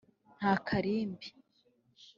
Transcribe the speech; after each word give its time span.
nta 0.37 0.53
karimbi. 0.67 1.27